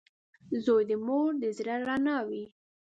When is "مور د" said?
1.05-1.43